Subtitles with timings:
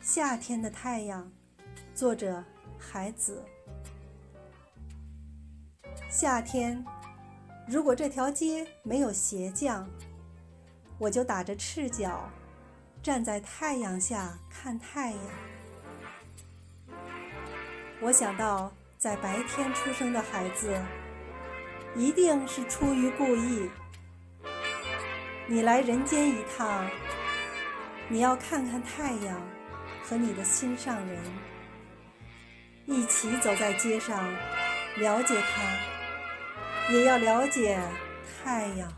[0.00, 1.30] 夏天的太阳，
[1.94, 2.42] 作者
[2.78, 3.44] 海子。
[6.08, 6.82] 夏天，
[7.66, 9.86] 如果这条街没有鞋匠，
[10.98, 12.30] 我就打着赤脚
[13.02, 15.20] 站在太阳下看太阳。
[18.00, 20.74] 我想到，在白天出生的孩子，
[21.94, 23.68] 一定是出于故意。
[25.50, 26.86] 你来人间一趟，
[28.06, 29.40] 你要看看太阳
[30.02, 31.18] 和你的心上人，
[32.84, 34.30] 一起走在街上，
[34.98, 37.80] 了解他，也要了解
[38.44, 38.92] 太阳。